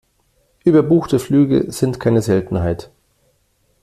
[0.63, 2.89] Überbuchte Flüge sind keine Seltenheit.